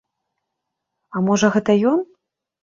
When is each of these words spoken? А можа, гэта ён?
А 1.15 1.23
можа, 1.27 1.47
гэта 1.57 1.77
ён? 1.93 1.99